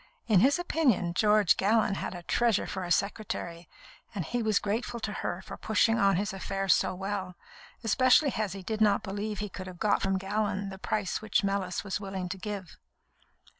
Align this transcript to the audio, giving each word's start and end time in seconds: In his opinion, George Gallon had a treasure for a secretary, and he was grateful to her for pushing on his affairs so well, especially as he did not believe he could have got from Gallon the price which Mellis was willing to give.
In 0.25 0.39
his 0.39 0.57
opinion, 0.57 1.13
George 1.13 1.57
Gallon 1.57 1.93
had 1.93 2.15
a 2.15 2.23
treasure 2.23 2.65
for 2.65 2.83
a 2.83 2.91
secretary, 2.91 3.69
and 4.15 4.25
he 4.25 4.41
was 4.41 4.57
grateful 4.57 4.99
to 4.99 5.13
her 5.13 5.43
for 5.43 5.57
pushing 5.57 5.99
on 5.99 6.15
his 6.15 6.33
affairs 6.33 6.73
so 6.73 6.95
well, 6.95 7.35
especially 7.83 8.33
as 8.35 8.53
he 8.53 8.63
did 8.63 8.81
not 8.81 9.03
believe 9.03 9.37
he 9.37 9.47
could 9.47 9.67
have 9.67 9.77
got 9.77 10.01
from 10.01 10.17
Gallon 10.17 10.69
the 10.69 10.79
price 10.79 11.21
which 11.21 11.43
Mellis 11.43 11.83
was 11.83 11.99
willing 11.99 12.29
to 12.29 12.37
give. 12.39 12.77